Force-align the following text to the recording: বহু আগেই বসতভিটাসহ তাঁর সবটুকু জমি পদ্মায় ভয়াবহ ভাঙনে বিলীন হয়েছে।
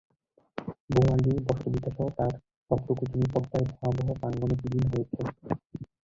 বহু 0.89 1.07
আগেই 1.15 1.39
বসতভিটাসহ 1.47 2.07
তাঁর 2.17 2.33
সবটুকু 2.71 3.03
জমি 3.11 3.27
পদ্মায় 3.33 3.65
ভয়াবহ 3.71 4.07
ভাঙনে 4.21 4.55
বিলীন 4.61 4.85
হয়েছে। 4.91 5.19